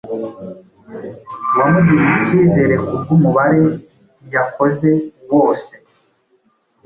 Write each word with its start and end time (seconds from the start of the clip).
wamugiriye 1.57 2.11
icyizere 2.21 2.75
kubw’umubare 2.85 3.63
yakoze 4.35 4.89
wose 5.35 5.73